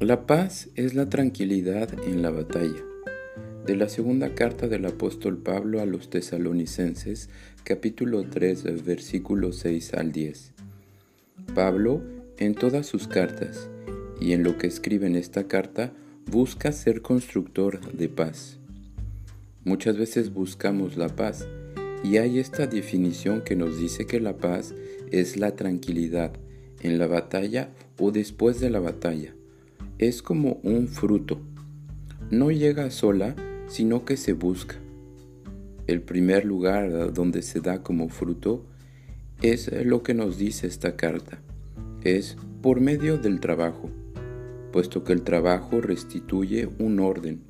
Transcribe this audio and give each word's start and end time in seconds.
La 0.00 0.26
paz 0.26 0.68
es 0.76 0.94
la 0.94 1.08
tranquilidad 1.08 1.92
en 2.06 2.22
la 2.22 2.30
batalla. 2.30 2.84
De 3.66 3.74
la 3.74 3.88
segunda 3.88 4.32
carta 4.32 4.68
del 4.68 4.86
apóstol 4.86 5.38
Pablo 5.38 5.80
a 5.80 5.86
los 5.86 6.08
tesalonicenses, 6.08 7.28
capítulo 7.64 8.22
3, 8.22 8.84
versículos 8.84 9.56
6 9.56 9.94
al 9.94 10.12
10. 10.12 10.52
Pablo, 11.52 12.00
en 12.38 12.54
todas 12.54 12.86
sus 12.86 13.08
cartas 13.08 13.68
y 14.20 14.34
en 14.34 14.44
lo 14.44 14.56
que 14.56 14.68
escribe 14.68 15.08
en 15.08 15.16
esta 15.16 15.48
carta, 15.48 15.92
busca 16.30 16.70
ser 16.70 17.02
constructor 17.02 17.92
de 17.92 18.08
paz. 18.08 18.60
Muchas 19.64 19.98
veces 19.98 20.32
buscamos 20.32 20.96
la 20.96 21.08
paz 21.08 21.44
y 22.04 22.18
hay 22.18 22.38
esta 22.38 22.68
definición 22.68 23.42
que 23.42 23.56
nos 23.56 23.76
dice 23.76 24.06
que 24.06 24.20
la 24.20 24.36
paz 24.36 24.76
es 25.10 25.36
la 25.36 25.56
tranquilidad 25.56 26.34
en 26.82 27.00
la 27.00 27.08
batalla 27.08 27.70
o 27.98 28.12
después 28.12 28.60
de 28.60 28.70
la 28.70 28.78
batalla 28.78 29.34
es 29.98 30.22
como 30.22 30.60
un 30.62 30.88
fruto. 30.88 31.40
No 32.30 32.50
llega 32.50 32.90
sola, 32.90 33.34
sino 33.66 34.04
que 34.04 34.16
se 34.16 34.32
busca. 34.32 34.76
El 35.86 36.02
primer 36.02 36.44
lugar 36.44 37.12
donde 37.12 37.42
se 37.42 37.60
da 37.60 37.82
como 37.82 38.08
fruto 38.08 38.64
es 39.42 39.70
lo 39.84 40.02
que 40.02 40.14
nos 40.14 40.38
dice 40.38 40.66
esta 40.66 40.96
carta. 40.96 41.38
Es 42.02 42.36
por 42.62 42.80
medio 42.80 43.18
del 43.18 43.40
trabajo, 43.40 43.90
puesto 44.72 45.04
que 45.04 45.12
el 45.12 45.22
trabajo 45.22 45.80
restituye 45.80 46.68
un 46.78 47.00
orden. 47.00 47.40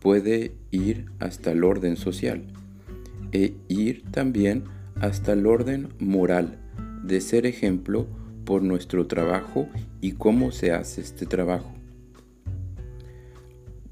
Puede 0.00 0.52
ir 0.70 1.06
hasta 1.18 1.52
el 1.52 1.64
orden 1.64 1.96
social 1.96 2.44
e 3.32 3.54
ir 3.68 4.04
también 4.10 4.64
hasta 5.00 5.32
el 5.32 5.46
orden 5.46 5.88
moral 5.98 6.58
de 7.02 7.20
ser 7.20 7.44
ejemplo 7.44 8.06
por 8.44 8.62
nuestro 8.62 9.06
trabajo 9.06 9.68
y 10.00 10.12
cómo 10.12 10.52
se 10.52 10.72
hace 10.72 11.00
este 11.00 11.26
trabajo. 11.26 11.75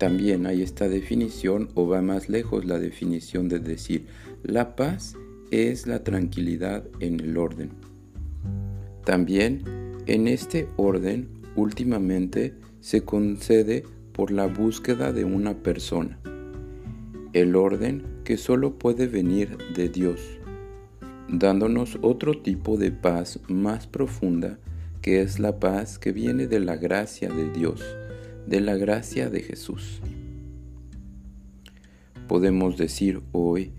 También 0.04 0.44
hay 0.44 0.60
esta 0.60 0.86
definición 0.86 1.70
o 1.72 1.88
va 1.88 2.02
más 2.02 2.28
lejos 2.28 2.66
la 2.66 2.78
definición 2.78 3.48
de 3.48 3.58
decir 3.58 4.04
la 4.42 4.76
paz 4.76 5.16
es 5.50 5.86
la 5.86 6.04
tranquilidad 6.04 6.84
en 7.00 7.20
el 7.20 7.38
orden. 7.38 7.70
También 9.06 9.62
en 10.04 10.28
este 10.28 10.68
orden 10.76 11.30
últimamente 11.56 12.52
se 12.80 13.00
concede 13.00 13.84
por 14.12 14.30
la 14.30 14.46
búsqueda 14.46 15.10
de 15.10 15.24
una 15.24 15.62
persona, 15.62 16.18
el 17.32 17.56
orden 17.56 18.04
que 18.24 18.36
solo 18.36 18.78
puede 18.78 19.06
venir 19.06 19.56
de 19.74 19.88
Dios 19.88 20.20
dándonos 21.30 21.96
otro 22.02 22.42
tipo 22.42 22.76
de 22.76 22.92
paz 22.92 23.40
más 23.48 23.86
profunda 23.86 24.58
que 25.00 25.22
es 25.22 25.38
la 25.38 25.58
paz 25.58 25.98
que 25.98 26.12
viene 26.12 26.46
de 26.46 26.60
la 26.60 26.76
gracia 26.76 27.30
de 27.30 27.50
Dios, 27.50 27.82
de 28.46 28.60
la 28.60 28.76
gracia 28.76 29.30
de 29.30 29.40
Jesús. 29.40 30.00
Podemos 32.28 32.76
decir 32.76 33.22
hoy, 33.32 33.72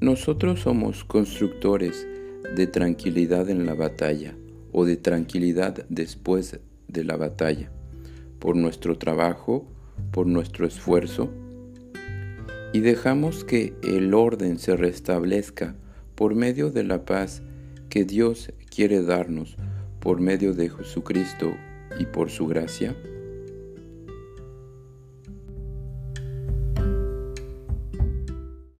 nosotros 0.00 0.60
somos 0.60 1.04
constructores 1.04 2.06
de 2.54 2.66
tranquilidad 2.66 3.48
en 3.50 3.66
la 3.66 3.74
batalla 3.74 4.34
o 4.72 4.84
de 4.84 4.96
tranquilidad 4.96 5.86
después 5.88 6.58
de 6.88 7.04
la 7.04 7.16
batalla, 7.16 7.70
por 8.38 8.56
nuestro 8.56 8.98
trabajo, 8.98 9.66
por 10.10 10.26
nuestro 10.26 10.66
esfuerzo, 10.66 11.30
y 12.72 12.80
dejamos 12.80 13.44
que 13.44 13.74
el 13.82 14.12
orden 14.12 14.58
se 14.58 14.76
restablezca 14.76 15.74
por 16.14 16.34
medio 16.34 16.70
de 16.70 16.84
la 16.84 17.04
paz 17.04 17.42
que 17.88 18.04
Dios 18.04 18.52
quiere 18.68 19.02
darnos 19.02 19.56
por 20.00 20.20
medio 20.20 20.52
de 20.52 20.68
Jesucristo 20.68 21.54
y 21.98 22.04
por 22.06 22.30
su 22.30 22.46
gracia? 22.46 22.94